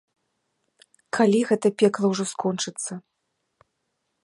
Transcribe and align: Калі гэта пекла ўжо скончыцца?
Калі 1.17 1.39
гэта 1.51 1.67
пекла 1.83 2.05
ўжо 2.13 2.25
скончыцца? 2.33 2.93